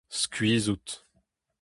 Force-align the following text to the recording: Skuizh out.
Skuizh 0.09 0.67
out. 0.67 0.89